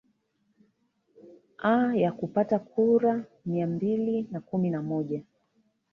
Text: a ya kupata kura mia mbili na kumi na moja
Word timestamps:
a 1.63 1.95
ya 1.95 2.11
kupata 2.11 2.59
kura 2.59 3.23
mia 3.45 3.67
mbili 3.67 4.27
na 4.31 4.39
kumi 4.39 4.69
na 4.69 4.81
moja 4.81 5.23